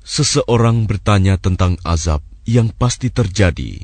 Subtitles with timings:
[0.07, 3.83] Seseorang bertanya tentang azab yang pasti terjadi.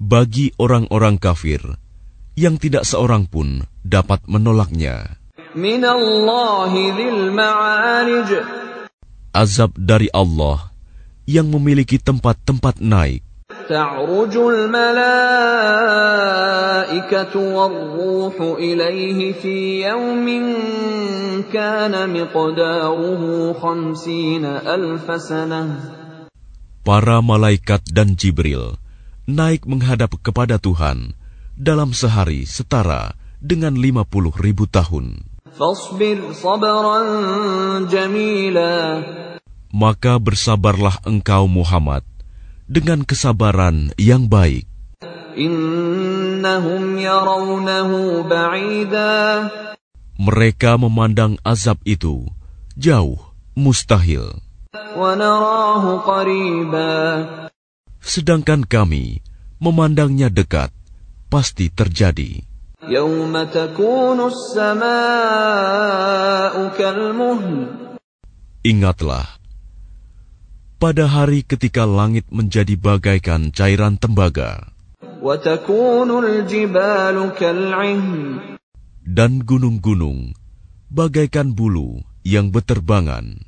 [0.00, 1.60] Bagi orang-orang kafir,
[2.37, 5.21] yang tidak seorang pun dapat menolaknya.
[9.33, 10.73] Azab dari Allah
[11.29, 13.23] yang memiliki tempat-tempat naik.
[13.69, 14.93] تعرج الملائكة
[17.55, 20.25] والروح إليه في يوم
[21.53, 25.79] كان مقداره خمسين ألف سنة
[26.83, 28.75] Para malaikat dan Jibril
[29.23, 31.15] naik menghadap kepada Tuhan
[31.58, 35.26] dalam sehari setara dengan lima puluh ribu tahun.
[39.74, 42.06] Maka bersabarlah engkau Muhammad
[42.70, 44.70] dengan kesabaran yang baik.
[50.18, 52.26] Mereka memandang azab itu
[52.78, 53.18] jauh,
[53.58, 54.38] mustahil.
[57.98, 59.22] Sedangkan kami
[59.58, 60.70] memandangnya dekat,
[61.28, 62.42] pasti terjadi.
[68.64, 69.26] Ingatlah
[70.78, 74.70] pada hari ketika langit menjadi bagaikan cairan tembaga,
[79.08, 80.18] dan gunung-gunung
[80.86, 83.42] bagaikan bulu yang beterbangan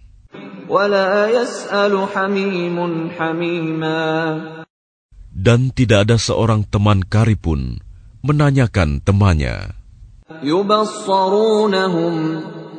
[5.39, 7.83] Dan tidak ada seorang teman karipun
[8.23, 9.75] menanyakan temannya.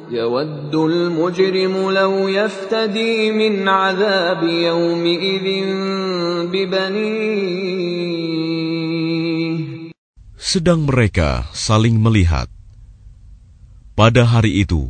[0.07, 5.47] يود المجرم لو يفتدي من عذاب يومئذ
[6.47, 8.07] ببنيه
[10.47, 12.47] Sedang mereka saling melihat.
[13.99, 14.87] Pada hari itu,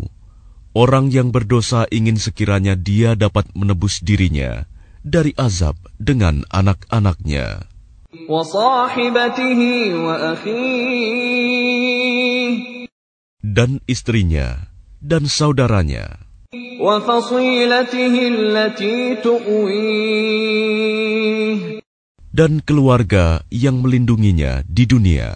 [0.77, 4.69] orang yang berdosa ingin sekiranya dia dapat menebus dirinya
[5.02, 7.66] dari azab dengan anak-anaknya.
[13.42, 14.50] Dan istrinya
[15.02, 16.22] dan saudaranya.
[22.32, 25.30] Dan keluarga yang melindunginya di dunia.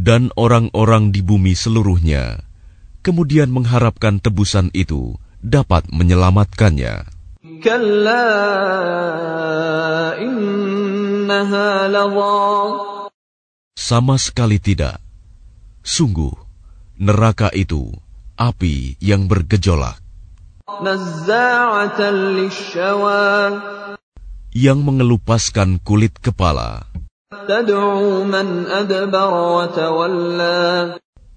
[0.00, 2.40] Dan orang-orang di bumi seluruhnya,
[3.04, 7.04] kemudian mengharapkan tebusan itu dapat menyelamatkannya.
[13.76, 14.96] Sama sekali tidak.
[15.84, 16.32] Sungguh,
[16.96, 17.92] neraka itu
[18.40, 20.00] api yang bergejolak.
[24.56, 26.88] Yang mengelupaskan kulit kepala.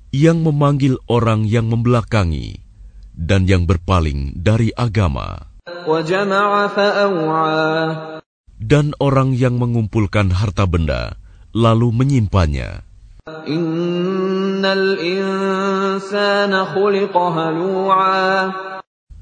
[0.10, 2.58] Yang memanggil orang yang membelakangi
[3.14, 5.54] dan yang berpaling dari agama.
[8.58, 11.14] Dan orang yang mengumpulkan harta benda,
[11.54, 12.82] lalu menyimpannya.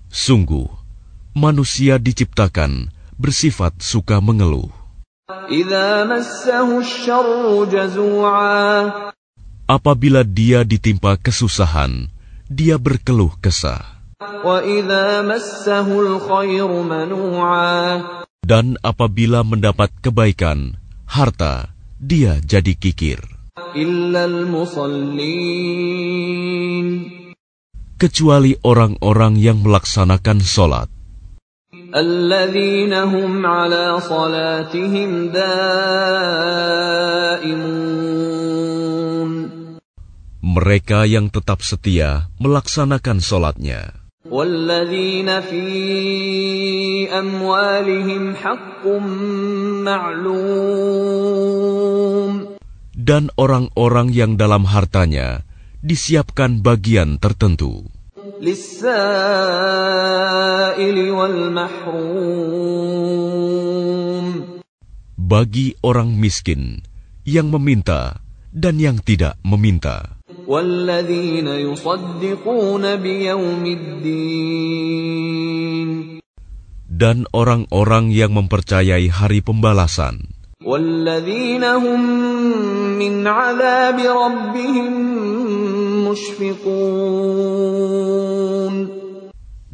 [0.07, 0.67] Sungguh,
[1.35, 4.81] manusia diciptakan bersifat suka mengeluh.
[9.72, 12.12] Apabila dia ditimpa kesusahan,
[12.52, 14.02] dia berkeluh kesah.
[18.42, 20.75] Dan apabila mendapat kebaikan,
[21.08, 21.72] harta,
[22.02, 23.19] dia jadi kikir.
[28.02, 30.42] Kecuali orang-orang yang melaksanakan
[34.02, 34.94] solat.
[40.46, 44.06] Mereka yang tetap setia melaksanakan solatnya.
[44.26, 45.67] والذين في
[47.14, 48.82] أموالهم حق
[49.87, 51.26] معلوم
[53.06, 55.46] Dan orang-orang yang dalam hartanya
[55.78, 57.87] disiapkan bagian tertentu.
[65.21, 66.81] Bagi orang miskin
[67.21, 68.17] yang meminta
[68.49, 70.17] dan yang tidak meminta.
[76.89, 80.33] Dan orang-orang yang mempercayai hari pembalasan.
[80.65, 81.29] Dan orang-orang
[84.01, 85.61] yang mempercayai.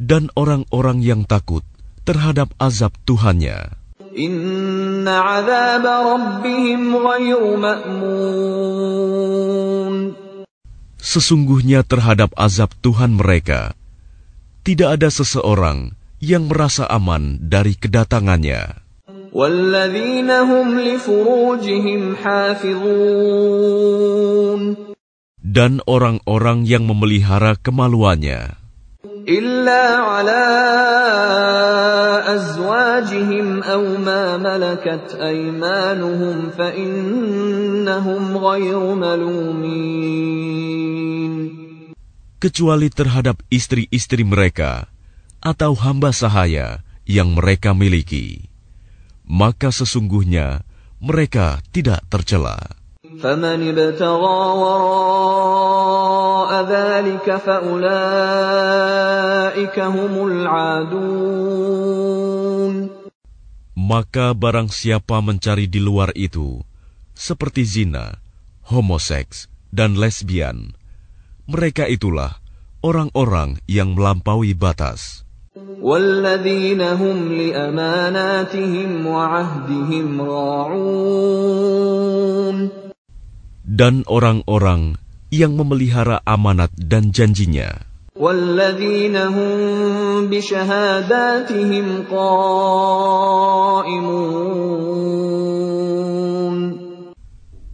[0.03, 1.63] dan orang-orang yang takut
[2.03, 3.83] terhadap azab Tuhannya.
[4.13, 8.93] إن عذاب ربهم غير مأمون
[11.03, 13.75] Sesungguhnya terhadap azab Tuhan mereka,
[14.63, 15.91] tidak ada seseorang
[16.23, 18.79] yang merasa aman dari kedatangannya.
[19.33, 22.93] والذين هم لفروجهم حافظون
[25.47, 28.63] Dan orang-orang yang memelihara kemaluannya,
[29.23, 30.43] إلا على
[32.35, 40.43] أزواجهم أو ما ملكت أيمانهم فإنهم غير ملومين
[42.43, 44.91] kecuali terhadap istri-istri mereka
[45.39, 48.51] atau hamba sahaya yang mereka miliki.
[49.23, 50.67] Maka sesungguhnya
[50.99, 52.76] mereka tidak tercela.
[53.17, 57.87] فمن ابتغى وراء ذلك فأولئك
[59.79, 61.83] هم العادون
[63.73, 66.63] Maka barang siapa mencari di luar itu,
[67.11, 68.15] seperti zina,
[68.71, 70.71] homoseks, dan lesbian,
[71.51, 72.39] mereka itulah
[72.79, 75.23] orang-orang yang melampaui batas.
[75.83, 81.63] والذين هم لأماناتهم وعهدهم راعون
[83.67, 84.99] Dan orang-orang
[85.31, 93.33] yang memelihara amanat dan janjinya, والذين هم بشهاداتهم قائمون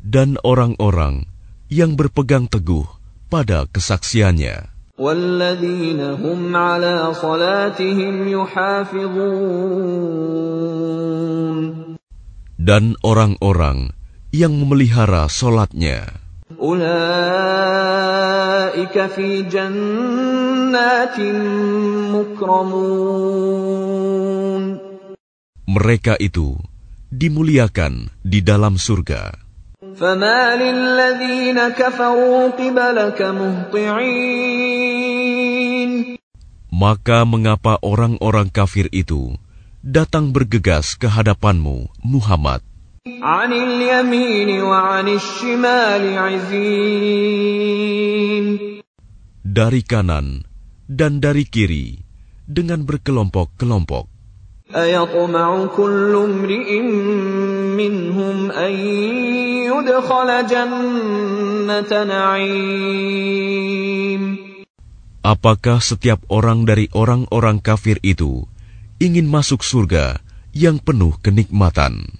[0.09, 1.27] dan orang-orang
[1.67, 2.87] yang berpegang teguh
[3.27, 4.79] pada kesaksiannya.
[4.99, 9.19] والذين هم على صلاتهم يحافظون
[12.59, 13.95] dan orang-orang
[14.33, 16.19] yang memelihara solatnya.
[16.59, 16.85] أولئك
[19.15, 21.17] في جنات
[22.11, 23.69] مكرمون
[25.69, 26.57] Mereka itu
[27.13, 29.37] dimuliakan di dalam surga.
[29.99, 34.69] فما للذين كفروا قبلك مهطعين
[36.69, 39.35] Maka mengapa orang-orang kafir itu
[39.83, 42.63] datang bergegas ke hadapanmu, Muhammad,
[43.07, 47.79] عن اليمين وعن الشمال عزين
[49.49, 50.45] dari kanan
[50.85, 51.99] dan dari kiri
[52.45, 54.07] dengan berkelompok-kelompok?
[54.69, 56.69] أيطمع كل امرئ
[57.73, 58.73] منهم أن
[59.65, 63.41] يدخل جنة نعيم
[65.19, 68.47] Apakah setiap orang dari orang-orang kafir itu
[69.03, 70.21] ingin masuk surga
[70.55, 72.19] yang penuh kenikmatan?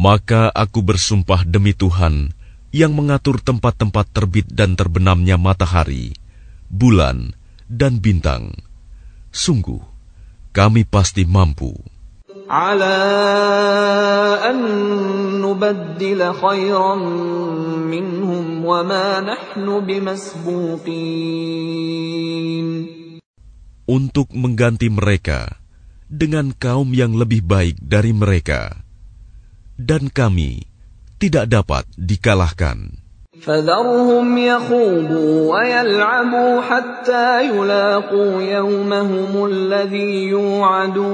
[0.00, 2.30] Maka aku bersumpah demi Tuhan
[2.68, 6.12] yang mengatur tempat-tempat terbit dan terbenamnya matahari,
[6.68, 7.32] bulan,
[7.64, 8.52] dan bintang.
[9.32, 9.80] Sungguh,
[10.52, 11.72] kami pasti mampu.
[12.46, 12.98] على
[14.38, 14.62] أن
[15.42, 16.94] نبدل خيرا
[17.90, 21.26] منهم وما نحن بمسبوقين
[23.86, 25.58] untuk mengganti mereka
[26.06, 28.79] dengan kaum yang lebih baik dari mereka,
[29.80, 30.64] dan kami
[31.20, 33.06] tidak dapat dikalahkan.
[33.36, 41.06] فذرهم يخوضوا ويلعبوا حتى يلاقوا يومهم الذي يوعدون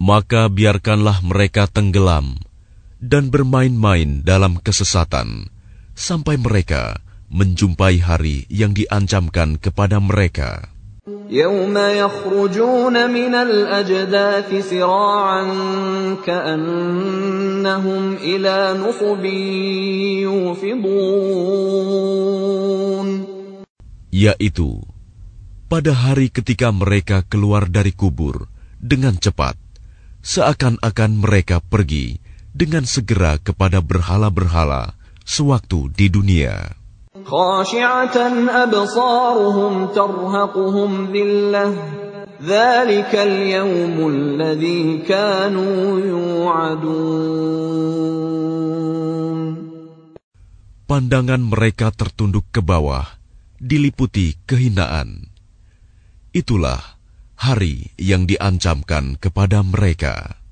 [0.00, 2.40] Maka biarkanlah mereka tenggelam
[3.04, 5.52] dan bermain-main dalam kesesatan
[5.92, 10.72] sampai mereka menjumpai hari yang diancamkan kepada mereka.
[11.30, 15.44] يوم يخرجون من الأجداث سراعا
[16.26, 19.24] كأنهم إلى نصب
[20.26, 21.30] يوفضون
[24.10, 24.82] Yaitu,
[25.70, 28.50] pada hari ketika mereka keluar dari kubur
[28.82, 29.54] dengan cepat,
[30.18, 32.18] seakan-akan mereka pergi
[32.50, 36.74] dengan segera kepada berhala-berhala sewaktu di dunia.
[37.24, 38.16] خاشعة
[38.64, 41.74] أبصارهم ترهقهم ذلة
[42.42, 47.50] ذلك اليوم الذي كانوا يوعدون
[50.90, 53.06] Pandangan mereka tertunduk ke bawah,
[53.62, 55.30] diliputi kehinaan.
[56.34, 56.98] Itulah
[57.38, 60.42] hari yang diancamkan kepada mereka.